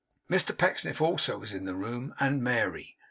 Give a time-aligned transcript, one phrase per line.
[0.31, 2.97] Mr Pecksniff also was in the room; and Mary.